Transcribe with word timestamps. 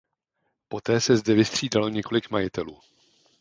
Poté 0.69 0.99
se 1.01 1.17
zde 1.17 1.33
vystřídalo 1.33 1.89
několik 1.89 2.29
majitelů. 2.29 2.79